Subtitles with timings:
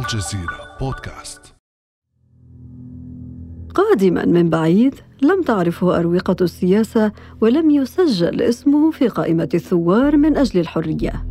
[0.00, 1.54] الجزيرة بودكاست.
[3.74, 10.60] قادما من بعيد لم تعرفه أروقة السياسة ولم يسجل اسمه في قائمة الثوار من أجل
[10.60, 11.26] الحرية.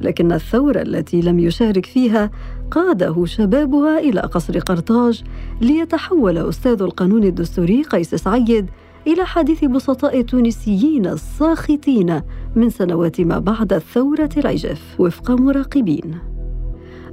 [0.00, 2.30] لكن الثورة التي لم يشارك فيها
[2.70, 5.22] قاده شبابها إلى قصر قرطاج
[5.60, 8.70] ليتحول أستاذ القانون الدستوري قيس سعيد
[9.06, 12.22] إلى حديث بسطاء التونسيين الساخطين
[12.56, 16.31] من سنوات ما بعد الثورة العجف وفق مراقبين.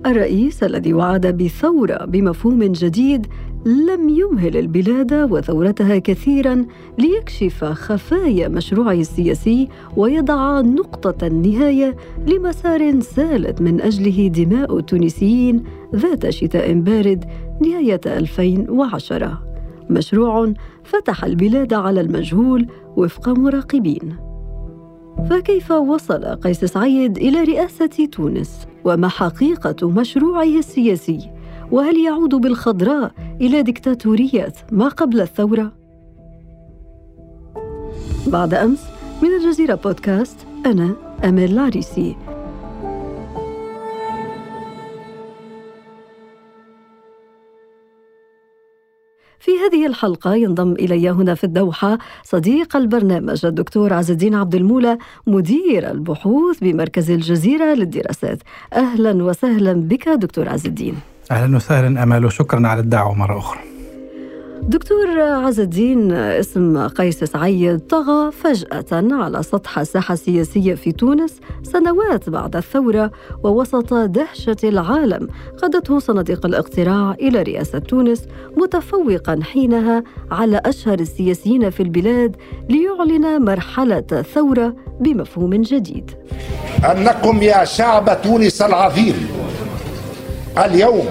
[0.05, 3.27] الرئيس الذي وعد بثورة بمفهوم جديد
[3.65, 6.65] لم يمهل البلاد وثورتها كثيرا
[6.97, 11.95] ليكشف خفايا مشروعه السياسي ويضع نقطة النهاية
[12.27, 15.63] لمسار سالت من أجله دماء التونسيين
[15.95, 17.25] ذات شتاء بارد
[17.65, 19.43] نهاية 2010
[19.89, 20.53] مشروع
[20.83, 24.15] فتح البلاد على المجهول وفق مراقبين.
[25.29, 31.31] فكيف وصل قيس سعيد إلى رئاسة تونس؟ وما حقيقه مشروعه السياسي
[31.71, 33.11] وهل يعود بالخضراء
[33.41, 35.71] إلى دكتاتورية ما قبل الثورة؟
[38.27, 38.83] بعد أمس
[39.23, 40.95] من الجزيرة بودكاست أنا
[41.25, 42.28] امال العريسي.
[49.39, 54.97] في هذه الحلقة ينضم إلي هنا في الدوحة صديق البرنامج الدكتور عز الدين عبد المولى
[55.27, 58.39] مدير البحوث بمركز الجزيرة للدراسات.
[58.73, 60.95] أهلا وسهلا بك دكتور عز الدين.
[61.31, 63.59] أهلا وسهلا أمال وشكرا على الدعوة مرة أخرى.
[64.61, 72.29] دكتور عز الدين اسم قيس سعيد طغى فجأة على سطح الساحة السياسية في تونس سنوات
[72.29, 73.11] بعد الثورة
[73.43, 75.27] ووسط دهشة العالم.
[75.61, 78.23] قادته صناديق الاقتراع إلى رئاسة تونس
[78.57, 82.35] متفوقا حينها على أشهر السياسيين في البلاد
[82.69, 86.11] ليعلن مرحلة ثورة بمفهوم جديد.
[86.91, 89.27] أنكم يا شعب تونس العظيم
[90.57, 91.05] اليوم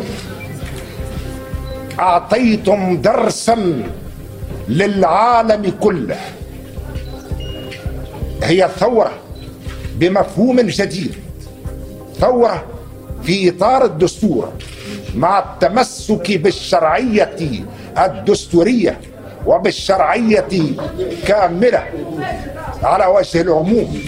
[2.01, 3.83] أعطيتم درسا
[4.69, 6.17] للعالم كله.
[8.43, 9.13] هي ثوره
[9.95, 11.15] بمفهوم جديد.
[12.21, 12.65] ثورة
[13.23, 14.53] في إطار الدستور
[15.15, 17.65] مع التمسك بالشرعية
[17.99, 19.01] الدستورية
[19.47, 20.49] وبالشرعية
[21.27, 21.83] كاملة
[22.83, 23.99] على وجه العموم.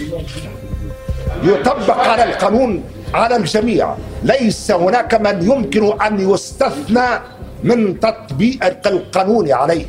[1.42, 2.84] يطبق على القانون
[3.14, 3.94] على الجميع.
[4.22, 7.08] ليس هناك من يمكن أن يستثنى
[7.64, 9.86] من تطبيق القانون عليه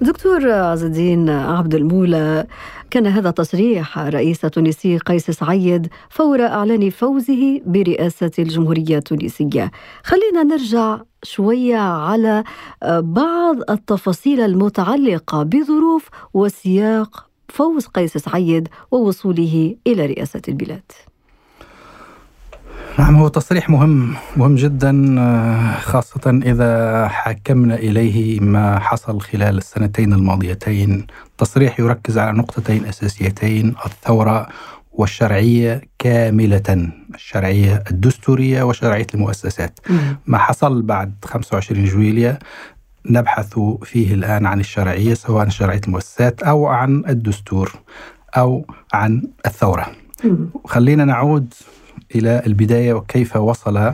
[0.00, 2.46] دكتور عز الدين عبد المولى
[2.90, 9.70] كان هذا تصريح رئيس تونسي قيس سعيد فور إعلان فوزه برئاسة الجمهورية التونسية.
[10.02, 12.44] خلينا نرجع شوية على
[12.92, 20.92] بعض التفاصيل المتعلقة بظروف وسياق فوز قيس سعيد ووصوله إلى رئاسة البلاد.
[22.98, 30.12] نعم هو تصريح مهم مهم جدا آه، خاصة إذا حكمنا إليه ما حصل خلال السنتين
[30.12, 31.06] الماضيتين.
[31.38, 34.48] تصريح يركز على نقطتين أساسيتين الثورة
[34.92, 39.80] والشرعية كاملة الشرعية الدستورية وشرعية المؤسسات.
[40.26, 42.38] ما حصل بعد 25 جويلية
[43.06, 47.72] نبحث فيه الآن عن الشرعية سواء شرعية المؤسسات أو عن الدستور
[48.36, 49.86] أو عن الثورة.
[50.64, 51.54] خلينا نعود
[52.14, 53.92] إلى البداية وكيف وصل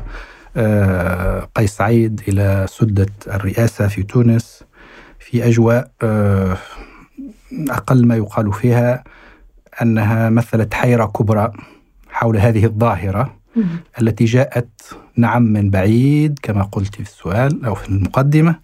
[0.56, 4.64] آه، قيس سعيد إلى سدة الرئاسة في تونس
[5.18, 6.56] في أجواء آه،
[7.68, 9.04] أقل ما يقال فيها
[9.82, 11.52] أنها مثلت حيرة كبرى
[12.08, 13.36] حول هذه الظاهرة
[14.00, 14.70] التي جاءت
[15.16, 18.60] نعم من بعيد كما قلت في السؤال أو في المقدمة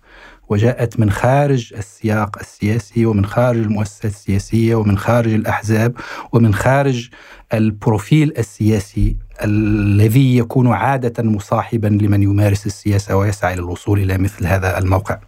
[0.49, 5.95] وجاءت من خارج السياق السياسي ومن خارج المؤسسات السياسية ومن خارج الأحزاب
[6.33, 7.09] ومن خارج
[7.55, 15.19] البروفيل السياسي الذي يكون عادة مصاحبا لمن يمارس السياسة ويسعى للوصول إلى مثل هذا الموقع.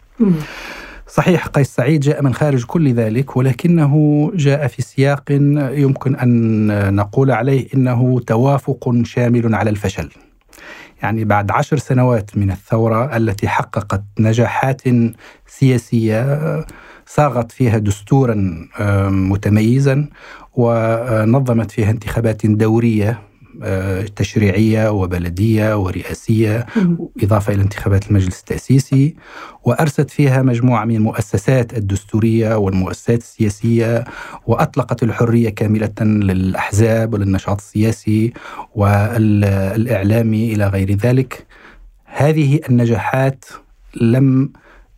[1.09, 5.23] صحيح قيس سعيد جاء من خارج كل ذلك ولكنه جاء في سياق
[5.73, 10.09] يمكن أن نقول عليه إنه توافق شامل على الفشل.
[11.03, 14.83] يعني بعد عشر سنوات من الثورة التي حققت نجاحات
[15.47, 16.67] سياسية
[17.07, 18.67] صاغت فيها دستورا
[19.11, 20.07] متميزا
[20.55, 23.28] ونظمت فيها انتخابات دورية
[24.17, 26.67] تشريعية وبلدية ورئاسية
[27.23, 29.15] إضافة إلى انتخابات المجلس التأسيسي.
[29.65, 34.05] وأرست فيها مجموعة من المؤسسات الدستورية والمؤسسات السياسية
[34.47, 38.33] وأطلقت الحرية كاملة للأحزاب وللنشاط السياسي
[38.75, 41.47] والإعلامي إلى غير ذلك.
[42.05, 43.45] هذه النجاحات
[44.01, 44.53] لم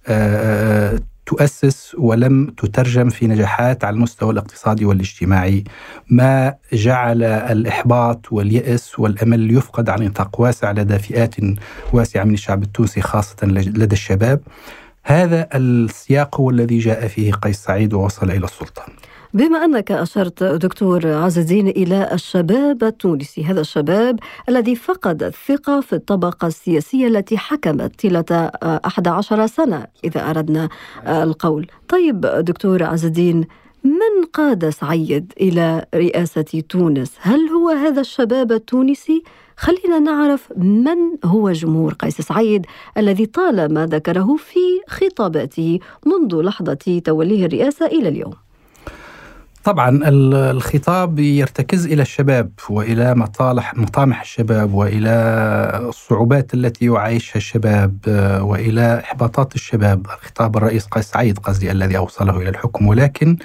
[0.08, 1.00] آه،
[1.30, 5.64] تؤسس ولم تترجم في نجاحات على المستوى الاقتصادي والاجتماعي.
[6.10, 11.34] ما جعل الإحباط واليأس والأمل يفقد على نطاق واسع لدى فئات
[11.92, 14.40] واسعة من الشعب التونسي خاصة لدى الشباب.
[15.02, 18.82] هذا السياق هو الذي جاء فيه قيس سعيد ووصل إلى السلطة
[19.34, 24.18] بما أنك أشرت دكتور عز الدين إلى الشباب التونسي، هذا الشباب
[24.48, 30.68] الذي فقد الثقة في الطبقة السياسية التي حكمت طيلة 11 سنة إذا أردنا
[31.06, 31.66] القول.
[31.88, 33.46] طيب دكتور عز الدين
[33.84, 39.22] من قاد سعيد إلى رئاسة تونس؟ هل هو هذا الشباب التونسي؟
[39.56, 42.66] خلينا نعرف من هو جمهور قيس سعيد
[42.98, 48.32] الذي طالما ذكره في خطاباته منذ لحظة توليه الرئاسة إلى اليوم.
[49.64, 55.10] طبعا الخطاب يرتكز إلى الشباب وإلى مطالح مطامح الشباب وإلى
[55.88, 57.96] الصعوبات التي يعيشها الشباب
[58.40, 60.06] وإلى إحباطات الشباب.
[60.06, 62.86] خطاب الرئيس قيس سعيد قصدي الذي أوصله إلى الحكم.
[62.86, 63.36] ولكن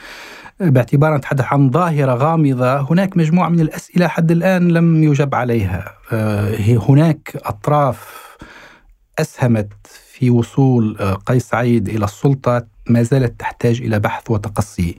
[0.60, 5.94] باعتبار نتحدث عن ظاهرة غامضة هناك مجموعة من الأسئلة حد الآن لم يجب عليها.
[6.90, 8.26] هناك أطراف
[9.20, 9.74] أسهمت
[10.12, 14.98] في وصول قيس سعيد إلى السلطة ما زالت تحتاج إلى بحث وتقصي.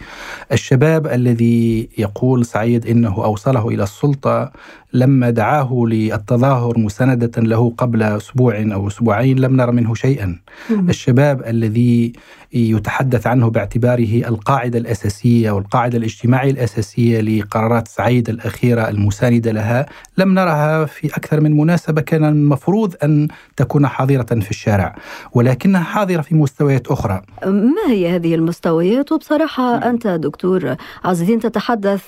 [0.52, 4.52] الشباب الذي يقول سعيد إنه أوصله إلى السلطة
[4.96, 10.38] لما دعاه للتظاهر مساندة له قبل أسبوع أو أسبوعين لم نر منه شيئا.
[10.70, 12.12] الشباب الذي
[12.52, 19.86] يتحدث عنه باعتباره القاعدة الأساسية والقاعده الاجتماعية الأساسية لقرارات سعيد الأخيرة المساندة لها
[20.18, 22.00] لم نرها في أكثر من مناسبة.
[22.00, 24.96] كان المفروض أن تكون حاضرة في الشارع
[25.32, 27.22] ولكنها حاضرة في مستويات أخرى.
[27.46, 32.02] ما هي هذه المستويات؟ وبصراحة أنت دكتور عز الدين تتحدث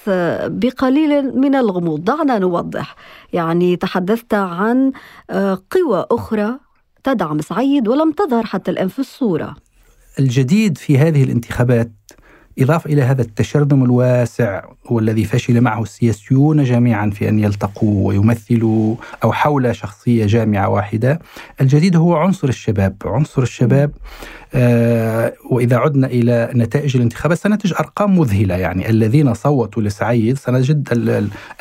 [0.47, 2.05] بقليل من الغموض.
[2.05, 2.78] دعنا نوضح.
[3.33, 4.93] يعني تحدثت عن
[5.71, 6.59] قوى أخرى
[7.05, 9.57] تدعم سعيد ولم تظهر حتى الآن في الصورة.
[10.19, 11.93] الجديد في هذه الانتخابات
[12.59, 19.33] إضافة إلى هذا التشرذم الواسع والذي فشل معه السياسيون جميعا في أن يلتقوا ويمثلوا أو
[19.33, 21.19] حول شخصية جامعة واحدة.
[21.61, 22.97] الجديد هو عنصر الشباب.
[23.05, 23.91] عنصر الشباب
[24.55, 28.55] آه وإذا عدنا إلى نتائج الانتخابات سنتج أرقام مذهلة.
[28.55, 30.89] يعني الذين صوتوا لسعيد سنجد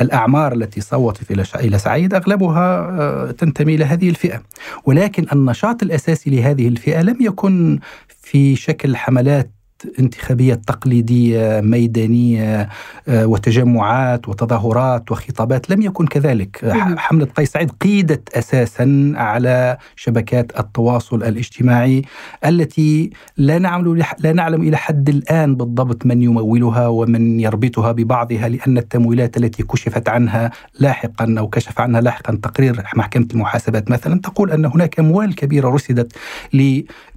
[0.02, 4.42] الأعمار التي صوتت إلى سعيد أغلبها آه تنتمي إلى هذه الفئة.
[4.86, 7.80] ولكن النشاط الأساسي لهذه الفئة لم يكن
[8.22, 9.57] في شكل حملات
[10.00, 12.70] انتخابية تقليدية ميدانية
[13.08, 15.70] وتجمعات وتظاهرات وخطابات.
[15.70, 16.60] لم يكن كذلك.
[16.98, 22.02] حملة قيس سعيد قيدت أساسا على شبكات التواصل الاجتماعي
[22.46, 28.78] التي لا نعلم لا نعلم إلى حد الآن بالضبط من يمولها ومن يربطها ببعضها لأن
[28.78, 34.66] التمويلات التي كشفت عنها لاحقا أو كشف عنها لاحقا تقرير محكمة المحاسبات مثلا تقول أن
[34.66, 36.12] هناك أموال كبيرة رصدت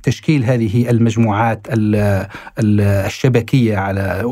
[0.00, 1.66] لتشكيل هذه المجموعات
[2.58, 4.22] الشبكية على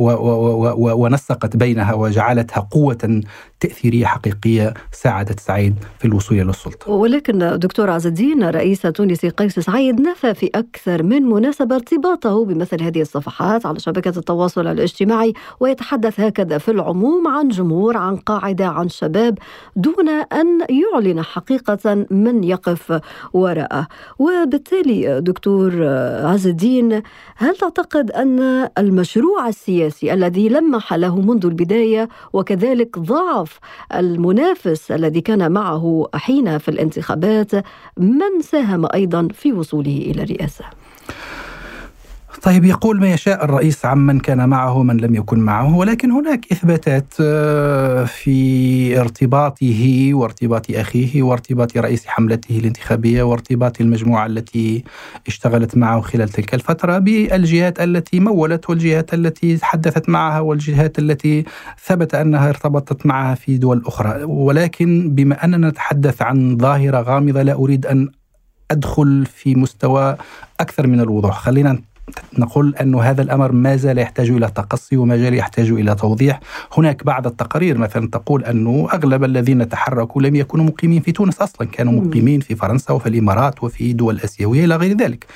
[0.78, 3.22] ونسقت بينها وجعلتها قوة
[3.60, 6.90] تأثيرية حقيقية ساعدت سعيد في الوصول إلى السلطة.
[6.90, 12.82] ولكن دكتور عز الدين رئيس تونس قيس سعيد نفى في أكثر من مناسبة ارتباطه بمثل
[12.82, 18.88] هذه الصفحات على شبكة التواصل الاجتماعي ويتحدث هكذا في العموم عن جمهور عن قاعدة عن
[18.88, 19.38] شباب
[19.76, 23.00] دون أن يعلن حقيقة من يقف
[23.32, 23.86] وراءه
[24.18, 25.57] وبالتالي دكتور
[26.24, 27.02] عز الدين
[27.36, 33.58] هل تعتقد أن المشروع السياسي الذي لمح له منذ البداية وكذلك ضعف
[33.94, 37.54] المنافس الذي كان معه حين في الانتخابات
[37.96, 40.64] من ساهم أيضا في وصوله إلى الرئاسه
[42.42, 47.14] طيب يقول ما يشاء الرئيس عمن كان معه ومن لم يكن معه ولكن هناك إثباتات
[48.06, 54.84] في ارتباطه وارتباط أخيه وارتباط رئيس حملته الانتخابية وارتباط المجموعة التي
[55.26, 61.44] اشتغلت معه خلال تلك الفترة بالجهات التي مولت والجهات التي تحدثت معها والجهات التي
[61.84, 64.24] ثبت أنها ارتبطت معها في دول أخرى.
[64.24, 68.08] ولكن بما أننا نتحدث عن ظاهرة غامضة لا أريد أن
[68.70, 70.16] أدخل في مستوى
[70.60, 71.38] أكثر من الوضوح.
[71.38, 71.78] خلينا
[72.38, 76.40] نقول أن هذا الأمر ما زال يحتاج إلى تقصي وما زال يحتاج إلى توضيح.
[76.76, 81.66] هناك بعض التقارير مثلا تقول أنه أغلب الذين تحركوا لم يكونوا مقيمين في تونس أصلا
[81.66, 85.26] كانوا مقيمين في فرنسا وفي الإمارات وفي دول آسيوية إلى غير ذلك.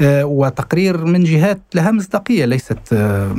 [0.00, 3.34] آه وتقرير من جهات لها مصداقية ليست آه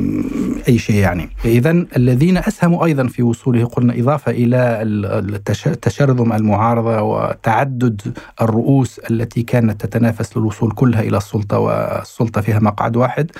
[0.68, 1.30] أي شيء يعني.
[1.44, 5.42] إذا الذين أسهموا أيضا في وصوله قلنا إضافة إلى
[5.82, 12.96] تشرذم المعارضة وتعدد الرؤوس التي كانت تتنافس للوصول كلها إلى السلطة والسلطة في فيها مقعد
[12.96, 13.30] واحد.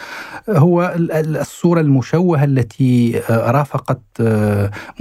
[0.48, 4.00] هو الصورة المشوهة التي رافقت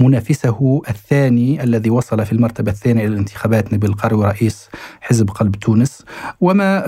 [0.00, 4.68] منافسه الثاني الذي وصل في المرتبة الثانية إلى الانتخابات نبيل القروي رئيس
[5.00, 6.04] حزب قلب تونس.
[6.40, 6.78] وما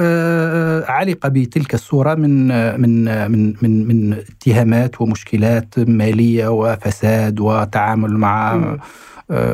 [0.89, 2.49] علق بتلك الصورة من
[2.81, 8.79] من من من من اتهامات ومشكلات مالية وفساد وتعامل مع آه،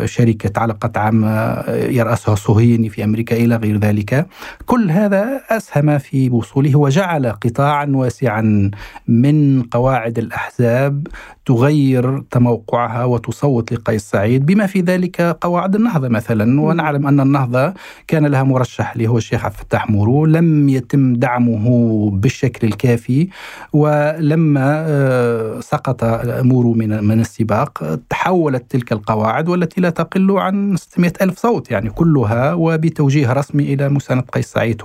[0.04, 4.26] شركة علقة عامة آه، يرأسها صهيوني في أمريكا إلى غير ذلك.
[4.66, 8.70] كل هذا أسهم في وصوله وجعل قطاعا واسعا
[9.08, 11.06] من قواعد الأحزاب
[11.50, 16.61] تغير تموقعها وتصوت لقيس سعيد بما في ذلك قواعد النهضة مثلا.
[16.61, 17.75] ونعلم أن النهضة
[18.07, 20.26] كان لها مرشح اللي هو الشيخ عبد الفتاح مورو.
[20.26, 23.28] لم يتم دعمه بالشكل الكافي.
[23.73, 26.04] ولما آه، سقط
[26.45, 31.90] مورو من من السباق تحولت تلك القواعد والتي لا تقل عن 600 ألف صوت يعني
[31.90, 34.83] كلها وبتوجيه رسمي إلى مساندة قيس سعيد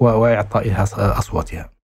[0.00, 0.82] وإعطائها
[1.18, 1.81] أصواتها.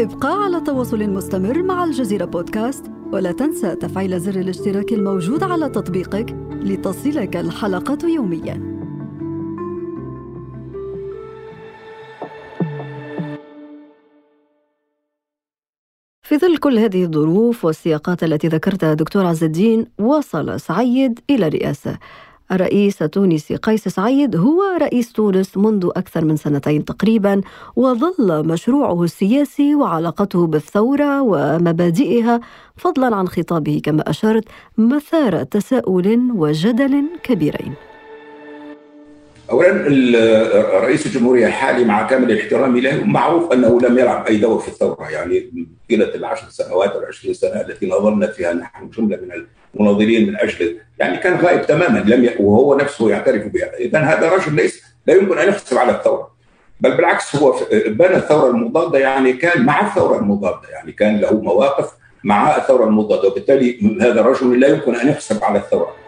[0.00, 6.36] ابقى على تواصل مستمر مع الجزيرة بودكاست ولا تنسى تفعيل زر الاشتراك الموجود على تطبيقك
[6.50, 8.70] لتصلك الحلقة يومياً.
[16.22, 21.98] في ظل كل هذه الظروف والسياقات التي ذكرتها دكتور عز الدين وصل سعيد إلى الرئاسة
[22.52, 27.40] الرئيس التونسي قيس سعيد هو رئيس تونس منذ أكثر من سنتين تقريبا
[27.76, 32.40] وظل مشروعه السياسي وعلاقته بالثورة ومبادئها
[32.76, 34.44] فضلا عن خطابه كما أشرت
[34.78, 37.74] مثار تساؤل وجدل كبيرين.
[39.50, 39.72] اولا
[40.80, 45.10] رئيس الجمهورية الحالي مع كامل احترامي له معروف أنه لم يلعب أي دور في الثورة
[45.10, 49.32] يعني طيله العشر سنوات أو العشرين سنة التي نظرنا فيها نحن جملة من
[49.74, 52.30] المناضلين من أجل يعني كان غائب تماما لم ي...
[52.40, 53.76] وهو نفسه يعترف بها.
[53.78, 56.30] اذا هذا رجل ليس لا يمكن أن يحسب على الثورة.
[56.80, 60.68] بل بالعكس هو بنى الثورة المضادة يعني كان مع الثورة المضادة.
[60.72, 61.92] يعني كان له مواقف
[62.24, 65.99] مع الثورة المضادة وبالتالي هذا الرجل لا يمكن أن يحسب على الثورة.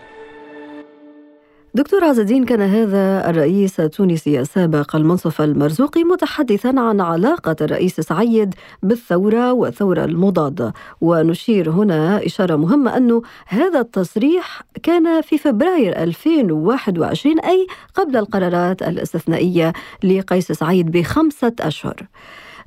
[1.75, 8.55] دكتور عز الدين كان هذا الرئيس التونسي السابق المنصف المرزوقي متحدثا عن علاقة الرئيس سعيد
[8.83, 17.67] بالثورة والثورة المضادة ونشير هنا إشارة مهمة أنه هذا التصريح كان في فبراير 2021 أي
[17.95, 19.73] قبل القرارات الاستثنائية
[20.05, 22.07] لقيس سعيد بخمسة أشهر.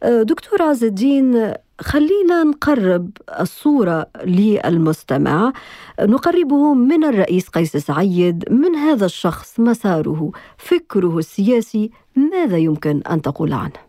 [0.05, 3.09] دكتور عز الدين خلينا نقرب
[3.39, 5.53] الصورة للمستمع
[6.01, 13.53] نقربه من الرئيس قيس سعيد من هذا الشخص مساره فكره السياسي ماذا يمكن أن تقول
[13.53, 13.84] عنه؟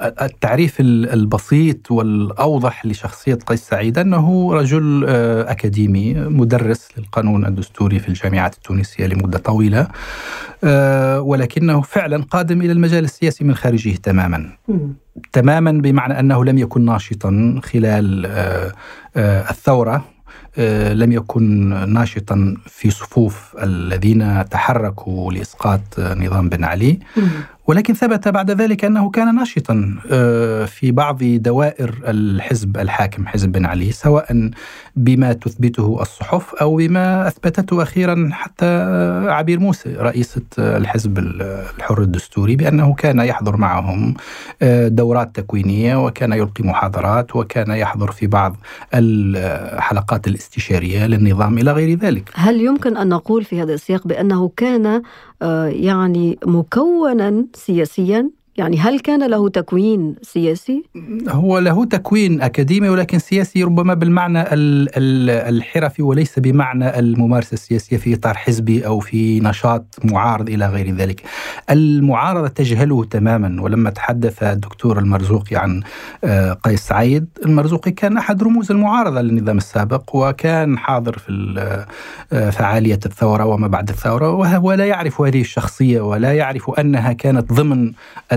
[0.00, 8.54] التعريف البسيط والأوضح لشخصية قيس سعيد أنه رجل آه، أكاديمي مدرس للقانون الدستوري في الجامعات
[8.54, 9.88] التونسية لمدة طويلة
[10.64, 14.50] آه، ولكنه فعلا قادم إلى المجال السياسي من خارجه تماما.
[15.32, 18.26] تماما بمعنى أنه لم يكن ناشطا خلال
[19.16, 20.04] آه، الثورة
[20.92, 26.98] لم يكن ناشطا في صفوف الذين تحركوا لإسقاط نظام بن علي.
[27.66, 33.66] ولكن ثبت بعد ذلك أنه كان ناشطا آه، في بعض دوائر الحزب الحاكم حزب بن
[33.66, 34.50] علي سواء
[34.96, 38.66] بما تثبته الصحف أو بما أثبتته أخيرا حتى
[39.28, 44.14] عبير موسى رئيسه الحزب الحر الدستوري بأنه كان يحضر معهم
[44.62, 48.56] آه، دورات تكوينية وكان يلقي محاضرات وكان يحضر في بعض
[48.94, 52.30] الحلقات الاستشارية للنظام إلى غير ذلك.
[52.34, 55.02] هل يمكن أن نقول في هذا السياق بأنه كان
[55.68, 60.84] يعني مكونا سياسيا يعني هل كان له تكوين سياسي؟
[61.28, 64.44] هو له تكوين أكاديمي ولكن سياسي ربما بالمعنى
[65.48, 71.22] الحرفي وليس بمعنى الممارسة السياسية في إطار حزبي أو في نشاط معارض إلى غير ذلك
[71.70, 75.82] المعارضة تجهله تماما ولما تحدث الدكتور المرزوقي عن
[76.24, 81.54] آه، قيس سعيد المرزوقي كان أحد رموز المعارضة للنظام السابق وكان حاضر في
[82.32, 87.52] آه، فعالية الثورة وما بعد الثورة وهو لا يعرف هذه الشخصية ولا يعرف أنها كانت
[87.52, 87.92] ضمن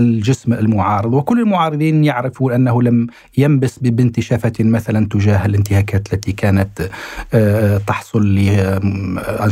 [0.08, 3.06] الجسم المعارض وكل المعارضين يعرفون أنه لم
[3.38, 6.90] ينبس ببنت شفة مثلا تجاه الانتهاكات التي كانت
[7.34, 8.34] آه، تحصل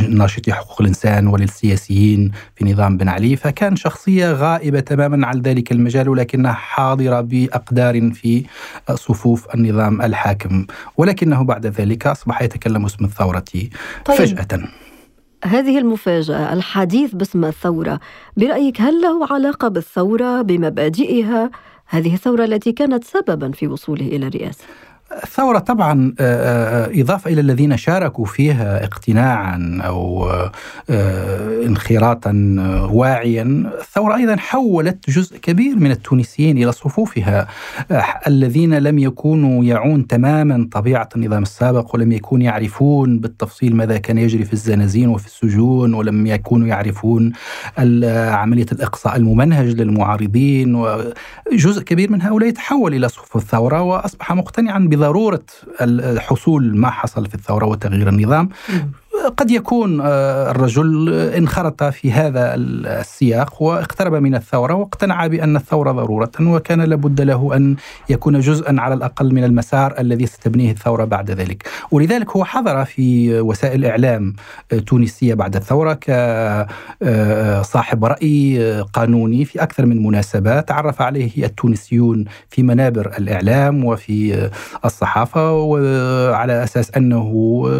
[0.01, 3.35] لناشطي حقوق الإنسان وللسياسيين في نظام بن علي.
[3.35, 8.43] فكان شخصية غائبة تماما عن ذلك المجال ولكنها حاضرة بأقدار في
[8.95, 10.65] صفوف النظام الحاكم.
[10.97, 13.43] ولكنه بعد ذلك أصبح يتكلم اسم الثورة
[14.05, 14.17] طيب.
[14.17, 14.86] فجأة.
[15.45, 17.99] هذه المفاجأة الحديث باسم الثورة
[18.37, 21.51] برأيك هل له علاقة بالثورة بمبادئها
[21.85, 24.63] هذه الثورة التي كانت سببا في وصوله إلى الرئاسة؟
[25.11, 30.29] الثورة طبعا آه، آه، إضافة إلى الذين شاركوا فيها اقتناعا أو
[30.89, 32.55] آه، انخراطا
[32.91, 37.47] واعيا الثورة أيضا حولت جزء كبير من التونسيين إلى صفوفها.
[38.27, 44.45] الذين لم يكونوا يعون تماما طبيعة النظام السابق ولم يكونوا يعرفون بالتفصيل ماذا كان يجري
[44.45, 47.31] في الزنازين وفي السجون ولم يكونوا يعرفون
[47.77, 55.45] عملية الإقصاء الممنهج للمعارضين وجزء كبير من هؤلاء تحول إلى صفوف الثورة وأصبح مقتنعا بضروره
[55.81, 58.49] الحصول ما حصل في الثورة وتغيير النظام.
[59.27, 66.31] قد يكون آه، الرجل انخرط في هذا السياق واقترب من الثورة واقتنع بأن الثورة ضرورة
[66.41, 67.75] وكان لابد له أن
[68.09, 73.39] يكون جزءا على الأقل من المسار الذي ستبنيه الثورة بعد ذلك، ولذلك هو حضر في
[73.41, 74.35] وسائل إعلام
[74.71, 82.25] آه، تونسية بعد الثورة كصاحب آه، رأي قانوني في أكثر من مناسبه تعرف عليه التونسيون
[82.49, 84.49] في منابر الإعلام وفي
[84.85, 87.27] الصحافة وعلى أساس أنه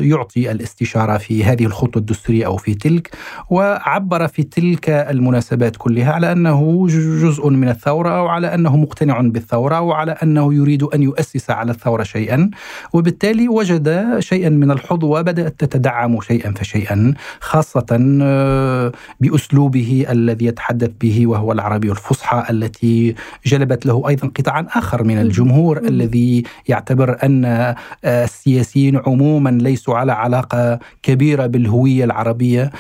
[0.01, 3.09] يعطي الاستشارة في هذه الخطوة الدستورية أو في تلك
[3.49, 6.87] وعبر في تلك المناسبات كلها على أنه
[7.21, 12.03] جزء من الثورة أو على أنه مقتنع بالثورة وعلى أنه يريد أن يؤسس على الثورة
[12.03, 12.49] شيئا.
[12.93, 21.27] وبالتالي وجد شيئا من الحظوة بدأت تتدعم شيئا فشيئا خاصة آه، بأسلوبه الذي يتحدث به
[21.27, 23.15] وهو العربية الفصحى التي
[23.45, 27.75] جلبت له أيضا قطاعا آخر من الجمهور الذي يعتبر أن آه،
[28.05, 32.71] السياسيين عموما ليسوا على علاقة كبيرة كبيره بالهوية العربية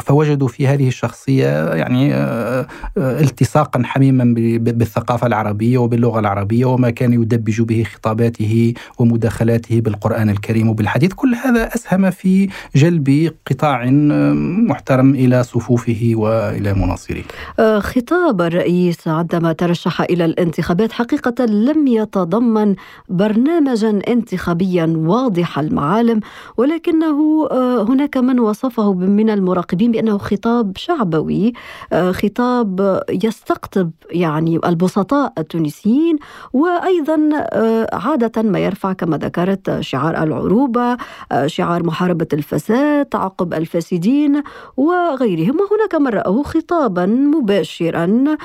[0.00, 2.66] فوجدوا في هذه الشخصية يعني آه،
[2.98, 10.68] آه، التصاقا حميما بالثقافة العربية وباللغة العربية وما كان يدبج به خطاباته ومداخلاته بالقرآن الكريم
[10.68, 14.32] وبالحديث كل هذا أسهم في جلب قطاع آه،
[14.68, 17.22] محترم إلى صفوفه وإلى مناصره.
[17.78, 22.74] خطاب الرئيس عندما ترشح إلى الانتخابات حقيقة لم يتضمن
[23.08, 26.20] برنامجا انتخابيا واضح المعالم
[26.56, 27.48] ولكنه
[27.82, 31.52] هناك من وصفه من المراقبين بأنه خطاب شعبوي
[31.92, 36.16] آه، خطاب يستقطب يعني البسطاء التونسيين
[36.52, 40.96] وأيضا آه، عادة ما يرفع كما ذكرت شعار العروبة
[41.32, 44.42] آه، شعار محاربة الفساد تعقب الفاسدين
[44.76, 45.56] وغيرهم.
[45.60, 48.36] وهناك من راه خطابا مباشرا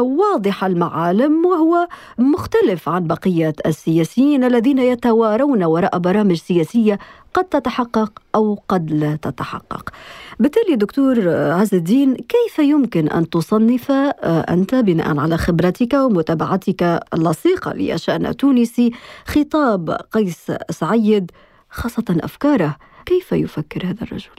[0.00, 6.98] واضح المعالم وهو مختلف عن بقية السياسيين الذين يتوارون وراء برامج سياسية
[7.34, 9.90] قد تتحقق أو قد لا تتحقق
[10.40, 13.90] بالتالي دكتور عز الدين كيف يمكن أن تصنف
[14.24, 18.92] أنت بناء على خبرتك ومتابعتك اللصيقة للشأن التونسي
[19.26, 21.30] خطاب قيس سعيد
[21.70, 24.30] خاصة أفكاره كيف يفكر هذا الرجل؟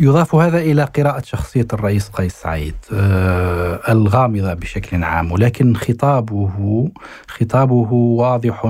[0.00, 6.90] يضاف هذا إلى قراءة شخصية الرئيس قيس سعيد آه الغامضة بشكل عام ولكن خطابه
[7.28, 8.64] خطابه واضح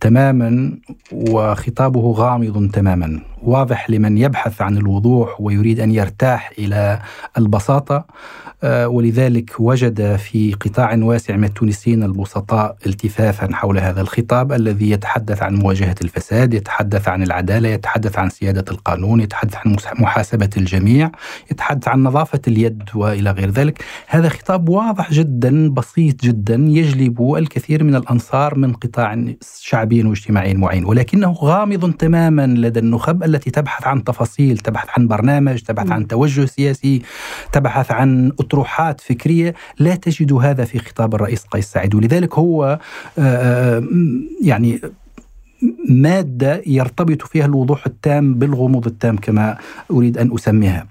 [0.00, 0.70] تماما
[1.12, 3.20] وخطابه غامض تماما.
[3.44, 6.98] واضح لمن يبحث عن الوضوح ويريد أن يرتاح إلى
[7.38, 8.04] البساطة.
[8.64, 15.42] آه، ولذلك وجد في قطاع واسع من التونسيين البسطاء التفافا حول هذا الخطاب الذي يتحدث
[15.42, 21.10] عن مواجهة الفساد، يتحدث عن العدالة، يتحدث عن سيادة القانون، يتحدث عن محاسبة الجميع،
[21.50, 27.84] يتحدث عن نظافة اليد وإلى غير ذلك، هذا خطاب واضح جدا بسيط جدا يجلب الكثير
[27.84, 29.24] من الأنصار من قطاع
[29.60, 35.62] شعبي واجتماعي معين، ولكنه غامض تماما لدى النخب التي تبحث عن تفاصيل، تبحث عن برنامج،
[35.62, 37.02] تبحث عن توجه سياسي،
[37.52, 41.94] تبحث عن أطروحات فكرية لا تجد هذا في خطاب الرئيس قيس سعيد.
[41.94, 42.78] ولذلك هو آه،
[43.18, 43.82] آه،
[44.42, 44.80] يعني
[45.88, 49.58] مادة يرتبط فيها الوضوح التام بالغموض التام كما
[49.90, 50.86] أريد أن أسميها.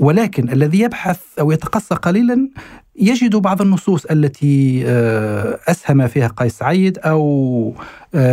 [0.00, 2.48] ولكن الذي يبحث أو يتقصى قليلا
[2.96, 7.74] يجد بعض النصوص التي آه، أسهم فيها قيس سعيد أو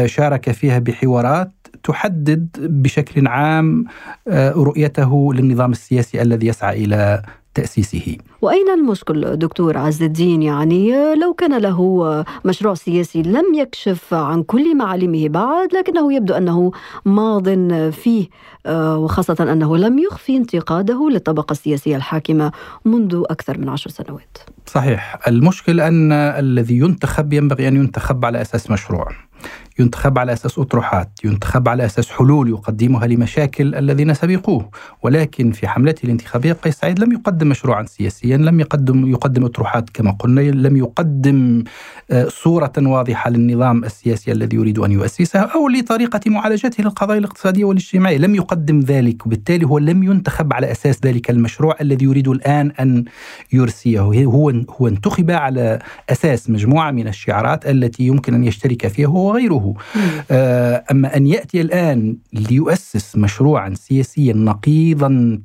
[0.06, 1.52] شارك فيها بحوارات
[1.84, 3.86] تحدد بشكل عام
[4.56, 7.22] رؤيته للنظام السياسي الذي يسعى إلى
[7.54, 8.18] تأسيسه.
[8.42, 14.78] وأين المشكل دكتور عز الدين؟ يعني لو كان له مشروع سياسي لم يكشف عن كل
[14.78, 16.72] معالمه بعد لكنه يبدو أنه
[17.06, 17.50] ماض
[17.92, 18.28] فيه
[18.66, 22.52] آه، وخاصة أنه لم يخفي انتقاده للطبقة السياسية الحاكمة
[22.86, 24.38] منذ أكثر من عشر سنوات.
[24.66, 25.20] صحيح.
[25.28, 29.08] المشكل أن الذي ينتخب ينبغي أن ينتخب على أساس مشروع.
[29.80, 34.70] ينتخب على أساس أطروحات ينتخب على أساس حلول يقدمها لمشاكل الذين سبقوه.
[35.04, 40.12] ولكن في حملته الانتخابية قيس سعيد لم يقدم مشروعا سياسيا لم يقدم يقدم أطروحات كما
[40.12, 41.64] قلنا لم يقدم
[42.12, 48.18] آه، صورة واضحة للنظام السياسي الذي يريد أن يؤسسه أو لطريقة معالجته للقضايا الاقتصادية والاجتماعية.
[48.18, 53.06] لم يقدم ذلك وبالتالي هو لم ينتخب على أساس ذلك المشروع الذي يريد الآن أن
[53.54, 54.02] يرسيه.
[54.02, 59.67] هو هو انتخب على أساس مجموعة من الشعارات التي يمكن أن يشترك فيها هو وغيره.
[60.32, 65.42] آه، أما أن يأتي الآن ليؤسس مشروعا سياسيا نقيضا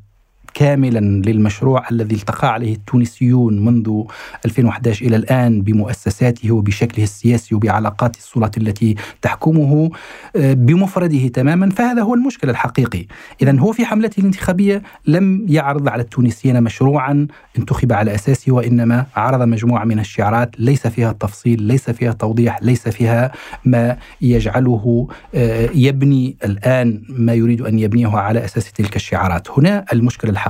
[0.55, 4.03] كاملا للمشروع الذي التقى عليه التونسيون منذ
[4.45, 9.91] 2011 إلى الآن بمؤسساته وبشكله السياسي وبعلاقات السلطة التي تحكمه
[10.37, 11.71] آه، بمفرده تماما.
[11.71, 13.07] فهذا هو المشكل الحقيقي.
[13.43, 17.27] اذا هو في حملته الانتخابية لم يعرض على التونسيين مشروعا
[17.59, 20.51] انتخب على أساسه وإنما عرض مجموعة من الشعارات.
[20.59, 23.33] ليس فيها تفصيل ليس فيها توضيح ليس فيها
[23.65, 29.51] ما يجعله آه، يبني الآن ما يريد أن يبنيه على أساس تلك الشعارات.
[29.51, 30.42] هنا المشكل الحقيقي.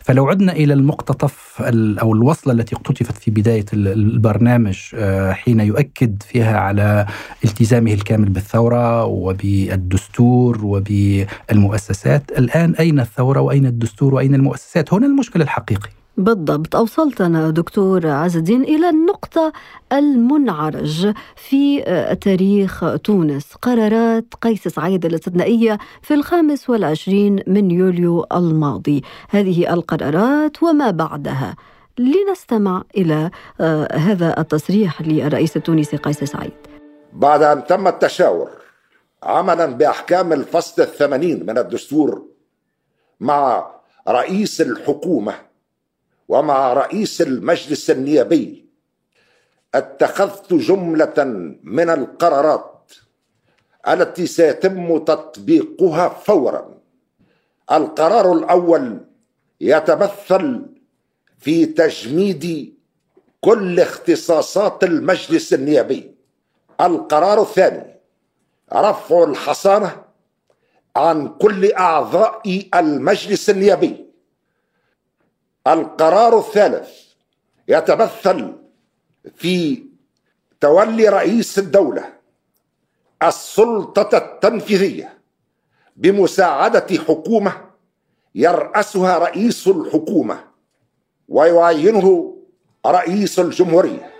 [0.00, 1.62] فلو عدنا إلى المقتطف
[2.00, 7.06] أو الوصلة التي اقتطفت في بداية البرنامج آه، حين يؤكد فيها على
[7.44, 15.90] التزامه الكامل بالثورة وبالدستور وبالمؤسسات الآن أين الثورة وأين الدستور وأين المؤسسات؟ هنا المشكل الحقيقي
[16.18, 16.76] بالضبط.
[16.76, 19.52] أوصلتنا دكتور عز الدين إلى النقطة
[19.92, 23.54] المنعرج في آه، تاريخ تونس.
[23.62, 29.02] قرارات قيس سعيد الاستثنائية في الخامس والعشرين من يوليو الماضي.
[29.30, 31.56] هذه القرارات وما بعدها.
[31.98, 36.52] لنستمع إلى آه، هذا التصريح للرئيس التونسي قيس سعيد.
[37.12, 38.50] بعد أن تم التشاور
[39.22, 42.22] عملا بأحكام الفصل الثمانين من الدستور
[43.20, 43.66] مع
[44.08, 45.47] رئيس الحكومة
[46.28, 48.68] ومع رئيس المجلس النيابي
[49.74, 51.24] اتخذت جملة
[51.62, 52.92] من القرارات
[53.88, 56.78] التي سيتم تطبيقها فورا.
[57.72, 59.00] القرار الأول
[59.60, 60.66] يتمثل
[61.38, 62.74] في تجميد
[63.40, 66.14] كل اختصاصات المجلس النيابي.
[66.80, 68.00] القرار الثاني
[68.72, 70.02] رفع الحصانة
[70.96, 74.07] عن كل أعضاء المجلس النيابي.
[75.68, 76.88] القرار الثالث
[77.68, 78.56] يتمثل
[79.36, 79.84] في
[80.60, 82.12] تولي رئيس الدولة
[83.22, 85.18] السلطة التنفيذية
[85.96, 87.64] بمساعدة حكومة
[88.34, 90.44] يرأسها رئيس الحكومة
[91.28, 92.36] ويعينه
[92.86, 94.12] رئيس الجمهورية.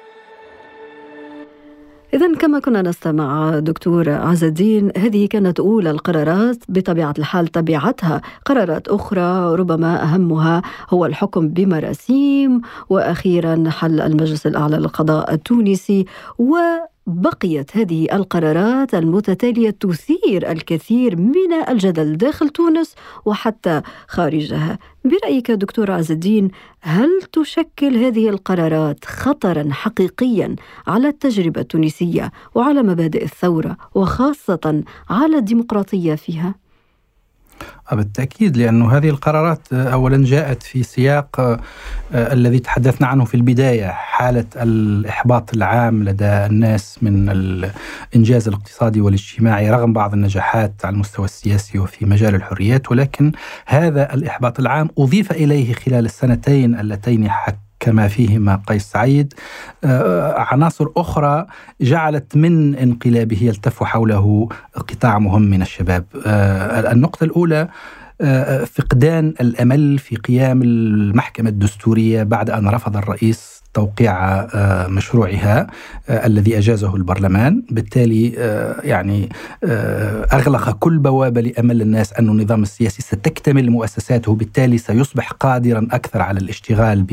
[2.14, 8.88] إذا كما كنا نستمع دكتور عز الدين هذه كانت أولى القرارات بطبيعة الحال تبعتها قرارات
[8.88, 16.06] أخرى ربما أهمها هو الحكم بمراسيم وأخيرا حل المجلس الأعلى للقضاء التونسي
[16.38, 16.54] و
[17.08, 22.94] بقيت هذه القرارات المتتالية تثير الكثير من الجدل داخل تونس
[23.24, 24.78] وحتى خارجها.
[25.04, 33.24] برأيك دكتور عز الدين هل تشكل هذه القرارات خطرا حقيقيا على التجربة التونسية وعلى مبادئ
[33.24, 36.54] الثورة وخاصة على الديمقراطية فيها؟
[37.92, 41.58] بالتأكيد لأن هذه القرارات أولا جاءت في سياق آه،
[42.12, 49.92] الذي تحدثنا عنه في البداية حالة الإحباط العام لدى الناس من الإنجاز الاقتصادي والاجتماعي رغم
[49.92, 53.32] بعض النجاحات على المستوى السياسي وفي مجال الحريات ولكن
[53.66, 59.34] هذا الإحباط العام أضيف إليه خلال السنتين اللتين حك كما فيهما قيس سعيد.
[59.84, 61.46] آه، عناصر أخرى
[61.80, 66.04] جعلت من انقلابه يلتف حوله قطاع مهم من الشباب.
[66.26, 67.68] آه، النقطة الأولى
[68.20, 75.66] آه، فقدان الأمل في قيام المحكمة الدستورية بعد أن رفض الرئيس توقيع آه، مشروعها
[76.08, 79.28] آه، الذي أجازه البرلمان، بالتالي آه، يعني
[80.32, 86.38] أغلق كل بوابه لأمل الناس أن النظام السياسي ستكتمل مؤسساته، بالتالي سيصبح قادرا أكثر على
[86.40, 87.06] الاشتغال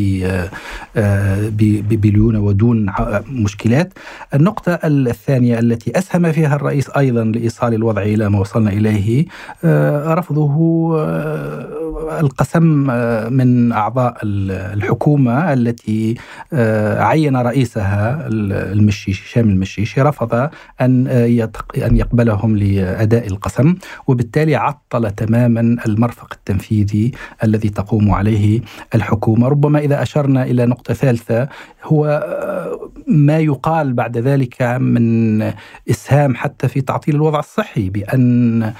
[1.89, 2.86] بليونه ودون
[3.30, 3.93] مشكلات.
[4.34, 9.25] النقطة الثانية التي أسهم فيها الرئيس أيضا لإيصال الوضع إلى ما وصلنا إليه
[10.13, 10.56] رفضه
[12.19, 12.63] القسم
[13.34, 16.15] من أعضاء الحكومة التي
[17.00, 20.50] عين رئيسها المشيشي هشام المشيشي رفض
[20.82, 23.76] أن آه، أن يقبلهم لأداء القسم
[24.08, 27.12] وبالتالي عطل تماما المرفق التنفيذي
[27.44, 28.62] الذي تقوم عليه
[28.96, 29.48] الحكومة.
[29.48, 31.48] ربما إذا أشرنا إلى نقطة ثالثة
[31.84, 35.41] هو آه، ما يقال بعد ذلك من
[35.89, 38.74] إسهام حتى في تعطيل الوضع الصحي بأن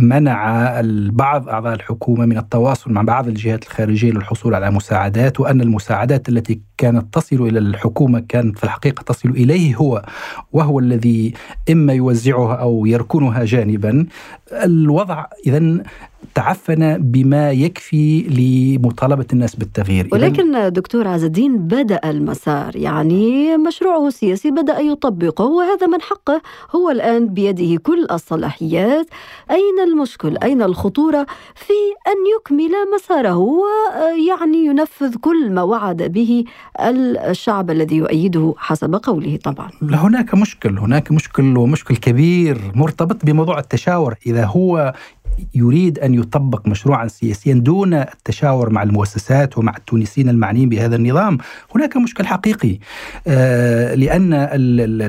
[0.00, 0.70] منع
[1.12, 6.59] بعض أعضاء الحكومة من التواصل مع بعض الجهات الخارجية للحصول على مساعدات وأن المساعدات التي
[6.76, 10.04] كانت تصل إلى الحكومة كانت في الحقيقة تصل إليه هو
[10.52, 11.34] وهو الذي
[11.70, 14.06] إما يوزعها أو يركنها جانبا.
[14.52, 15.82] الوضع اذا
[16.34, 20.08] تعفن بما يكفي لمطالبة الناس بالتغيير.
[20.12, 26.42] ولكن دكتور عز الدين بدأ المسار يعني مشروعه السياسي بدأ يطبقه وهذا من حقه
[26.76, 29.06] هو الآن بيده كل الصلاحيات.
[29.50, 31.72] أين المشكل؟ أين الخطورة في
[32.06, 36.44] أن يكمل مساره ويعني ينفذ كل ما وعد به
[36.80, 39.70] الشعب الذي يؤيده حسب قوله طبعا.
[39.82, 44.14] هناك مشكل هناك مشكل ومشكل كبير مرتبط بموضوع التشاور.
[44.26, 44.92] إذا هو
[45.54, 51.38] يريد أن يطبق مشروعا سياسيا دون التشاور مع المؤسسات ومع التونسيين المعنيين بهذا النظام.
[51.74, 52.78] هناك مشكل حقيقي
[53.26, 54.32] آه، لأن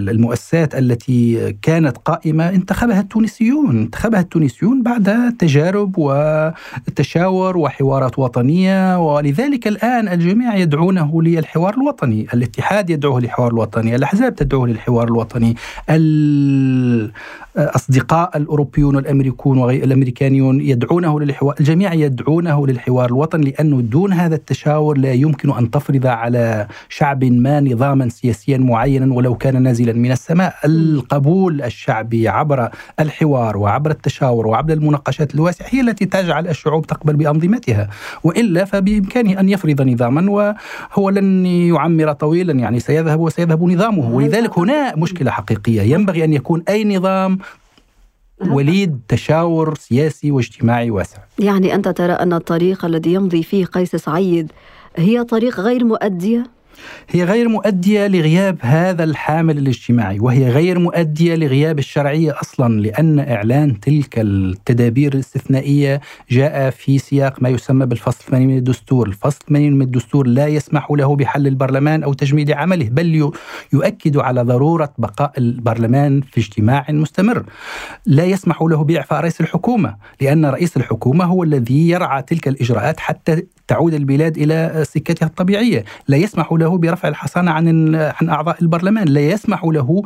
[0.09, 10.07] المؤسسات التي كانت قائمة انتخبها التونسيون انتخبها التونسيون بعد تجارب وتشاور وحوارات وطنية ولذلك الآن
[10.07, 12.27] الجميع يدعونه للحوار الوطني.
[12.33, 15.55] الاتحاد يدعوه للحوار الوطني الأحزاب تدعوه للحوار الوطني.
[17.57, 24.97] الاصدقاء الأوروبيون والامريكون وغير الأمريكانيون يدعونه للحوار الجميع يدعونه للحوار الوطني لأنه دون هذا التشاور
[24.97, 30.55] لا يمكن أن تفرض على شعب ما نظاما سياسيا معينا ولو كان نازلا من السماء.
[30.65, 37.89] القبول الشعبي عبر الحوار وعبر التشاور وعبر المناقشات الواسعة هي التي تجعل الشعوب تقبل بأنظمتها.
[38.23, 44.15] وإلا فبإمكانه أن يفرض نظاما وهو لن يعمر طويلا يعني سيذهب وسيذهب نظامه.
[44.15, 45.81] ولذلك هنا مشكلة حقيقية.
[45.81, 47.40] ينبغي أن يكون أي نظام
[48.49, 54.51] وليد تشاور سياسي واجتماعي واسع يعني أنت ترى أن الطريق الذي يمضي فيه قيس سعيد
[54.95, 56.43] هي طريق غير مؤدية؟
[57.09, 63.79] هي غير مؤدية لغياب هذا الحامل الاجتماعي وهي غير مؤدية لغياب الشرعية أصلا لأن إعلان
[63.79, 69.07] تلك التدابير الاستثنائية جاء في سياق ما يسمى بالفصل 80 من الدستور.
[69.07, 73.31] الفصل 80 من الدستور لا يسمح له بحل البرلمان أو تجميد عمله بل
[73.73, 77.43] يؤكد على ضرورة بقاء البرلمان في اجتماع مستمر.
[78.05, 83.43] لا يسمح له بإعفاء رئيس الحكومة لأن رئيس الحكومة هو الذي يرعى تلك الإجراءات حتى
[83.71, 89.21] تعود البلاد إلى سكتها الطبيعية، لا يسمح له برفع الحصانة عن عن أعضاء البرلمان، لا
[89.21, 90.03] يسمح له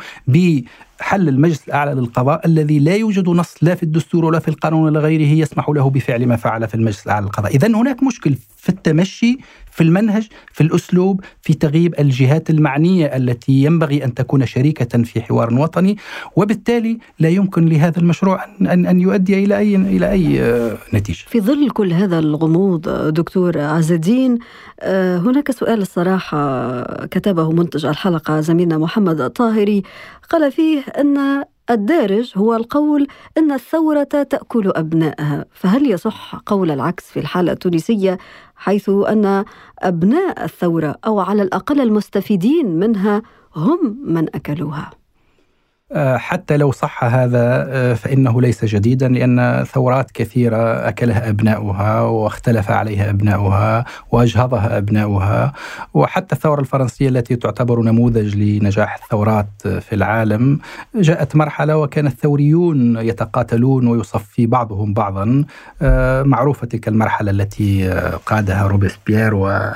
[0.99, 4.99] بحل المجلس الأعلى للقضاء الذي لا يوجد نص لا في الدستور ولا في القانون ولا
[4.99, 9.37] غيره يسمح له بفعل ما فعل في المجلس الأعلى للقضاء، اذا هناك مشكل في التمشي
[9.71, 15.53] في المنهج في الأسلوب في تغييب الجهات المعنية التي ينبغي أن تكون شريكة في حوار
[15.53, 15.97] وطني
[16.35, 21.25] وبالتالي لا يمكن لهذا المشروع ان ان يؤدي إلى اي إلى أي آه، نتيجة.
[21.27, 24.37] في ظل كل هذا الغموض دكتور عز الدين
[24.79, 29.83] آه، هناك سؤال الصراحة كتبه منتج الحلقة زميلنا محمد الطاهري
[30.29, 33.07] قال فيه أن الدارج هو القول
[33.37, 38.17] أن الثورة تأكل ابنائها فهل يصح قول العكس في الحالة التونسية
[38.55, 39.45] حيث أن
[39.79, 43.21] أبناء الثورة أو على الأقل المستفيدين منها
[43.55, 45.04] هم من أكلوها؟ آه،
[45.93, 53.09] حتى لو صح هذا آه، فإنه ليس جديدا لأن ثورات كثيرة أكلها أبناؤها واختلف عليها
[53.09, 55.53] أبناؤها وأجهضها أبناؤها.
[55.93, 60.59] وحتى الثورة الفرنسية التي تعتبر نموذج لنجاح الثورات في العالم
[60.95, 65.43] جاءت مرحلة وكان الثوريون يتقاتلون ويصفي بعضهم بعضا.
[65.81, 67.89] آه، معروفة تلك المرحلة التي
[68.25, 69.71] قادها روبسبيير و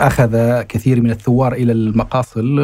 [0.00, 2.60] أخذ كثير من الثوار إلى المقاصل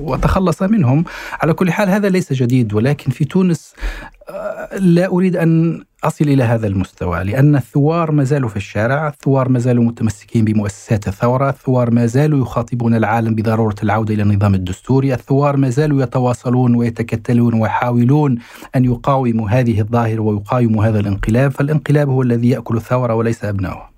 [0.00, 1.04] وتخلص منهم.
[1.42, 3.74] على كل حال هذا ليس جديد ولكن في تونس
[4.28, 9.48] آه، لا أريد أن أصل إلى هذا المستوى لأن الثوار ما زالوا في الشارع الثوار
[9.48, 15.14] ما زالوا متمسكين بمؤسسات الثورة الثوار ما زالوا يخاطبون العالم بضرورة العودة إلى النظام الدستوري
[15.14, 18.38] الثوار ما زالوا يتواصلون ويتكتلون ويحاولون
[18.76, 23.93] أن يقاوموا هذه الظاهرة ويقاوموا هذا الانقلاب فالانقلاب هو الذي يأكل الثورة وليس أبنائه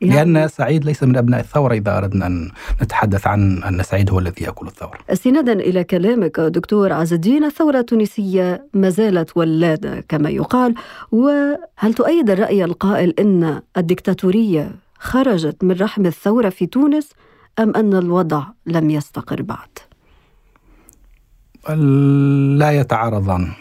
[0.00, 2.50] يعني لأن سعيد ليس من أبناء الثورة إذا أردنا أن
[2.82, 4.98] نتحدث عن أن سعيد هو الذي يأكل الثورة.
[5.10, 10.74] استنادا إلى كلامك دكتور عز الدين الثورة التونسية ما زالت ولادة كما يقال
[11.12, 17.08] وهل تؤيد الرأي القائل أن الدكتاتورية خرجت من رحم الثورة في تونس
[17.58, 19.68] أم أن الوضع لم يستقر بعد؟
[22.58, 23.52] لا يتعارضان.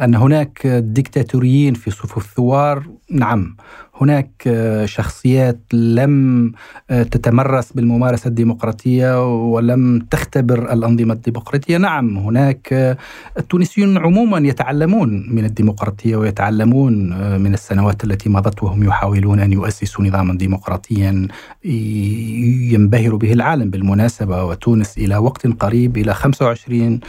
[0.00, 3.56] أن هناك ديكتاتوريين في صفوف الثوار نعم.
[4.00, 6.52] هناك آه، شخصيات لم
[6.90, 11.76] آه، تتمرس بالممارسة الديمقراطية ولم تختبر الأنظمة الديمقراطية.
[11.76, 12.96] نعم هناك آه،
[13.38, 16.92] التونسيون عموما يتعلمون من الديمقراطية ويتعلمون
[17.40, 21.28] من السنوات التي مضت وهم يحاولون أن يؤسسوا نظاما ديمقراطيا.
[21.64, 27.00] ينبهر به العالم بالمناسبة وتونس إلى وقت قريب إلى 25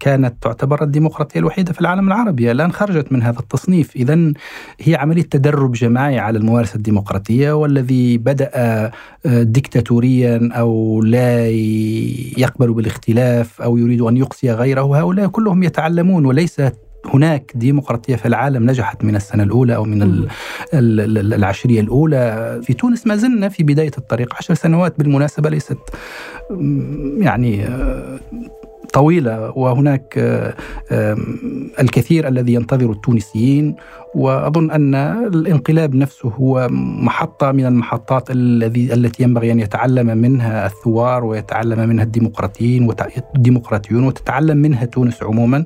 [0.00, 2.50] كانت تعتبر الديمقراطية الوحيدة في العالم العربي.
[2.50, 3.96] الآن خرجت من هذا التصنيف.
[3.96, 4.32] إذا
[4.80, 8.90] هي عملية تدرب جماعي على الممارسة الديمقراطية والذي بدأ
[9.24, 11.48] ديكتاتوريا أو لا
[12.38, 15.00] يقبل بالاختلاف أو يريد أن يقصي غيره.
[15.00, 16.62] هؤلاء كلهم يتعلمون وليس
[17.14, 20.26] هناك ديمقراطية في العالم نجحت من السنة الأولى أو من
[21.32, 22.60] العشرية الأولى.
[22.62, 24.34] في تونس ما زلنا في بداية الطريق.
[24.34, 25.78] عشر سنوات بالمناسبة ليست
[27.18, 27.68] يعني
[28.92, 30.14] طويلة وهناك
[31.80, 33.76] الكثير الذي ينتظر التونسيين
[34.14, 34.94] وأظن أن
[35.34, 36.68] الانقلاب نفسه هو
[37.02, 44.56] محطة من المحطات الذي التي ينبغي أن يتعلم منها الثوار ويتعلم منها الديمقراطيين والديمقراطيون وتتعلم
[44.56, 45.64] منها تونس عموما.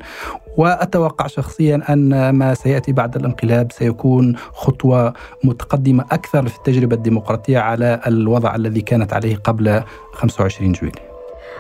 [0.57, 5.13] وأتوقع شخصيا أن ما سيأتي بعد الانقلاب سيكون خطوة
[5.45, 11.14] متقدمة أكثر في التجربة الديمقراطية على الوضع الذي كانت عليه قبل 25 جويلية.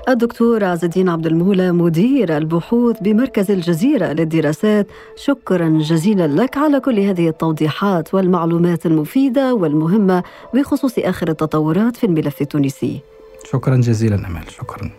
[0.09, 4.87] الدكتور عز الدين عبد المولى مدير البحوث بمركز الجزيرة للدراسات.
[5.17, 10.23] شكرا جزيلا لك على كل هذه التوضيحات والمعلومات المفيدة والمهمة
[10.55, 13.01] بخصوص آخر التطورات في الملف التونسي.
[13.45, 14.90] شكرا جزيلا أمال شكرا.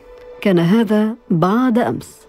[0.41, 2.24] كان هذا بعد أمس.